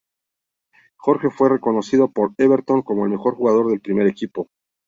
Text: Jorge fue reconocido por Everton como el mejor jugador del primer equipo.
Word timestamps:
Jorge 0.97 1.29
fue 1.29 1.49
reconocido 1.49 2.11
por 2.11 2.33
Everton 2.39 2.81
como 2.81 3.03
el 3.05 3.11
mejor 3.11 3.35
jugador 3.35 3.69
del 3.69 3.81
primer 3.81 4.07
equipo. 4.07 4.47